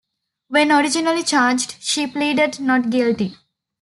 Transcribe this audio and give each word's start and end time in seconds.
When 0.47 0.71
originally 0.71 1.21
charged, 1.21 1.75
she 1.79 2.07
pleaded 2.07 2.59
not 2.59 2.89
guilty. 2.89 3.35